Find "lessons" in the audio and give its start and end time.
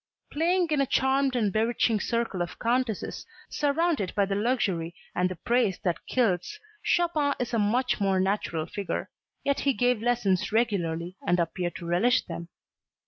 10.01-10.51